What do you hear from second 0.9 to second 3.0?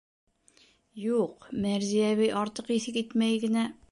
Юҡ, Мәрзиә әбей артыҡ иҫе